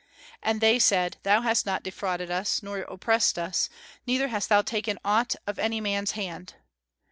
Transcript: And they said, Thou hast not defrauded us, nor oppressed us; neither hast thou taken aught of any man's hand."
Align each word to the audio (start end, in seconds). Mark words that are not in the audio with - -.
And 0.41 0.61
they 0.61 0.79
said, 0.79 1.17
Thou 1.21 1.41
hast 1.43 1.67
not 1.67 1.83
defrauded 1.83 2.31
us, 2.31 2.63
nor 2.63 2.79
oppressed 2.79 3.37
us; 3.37 3.69
neither 4.07 4.29
hast 4.29 4.49
thou 4.49 4.63
taken 4.63 4.97
aught 5.05 5.35
of 5.45 5.59
any 5.59 5.79
man's 5.79 6.13
hand." 6.13 6.55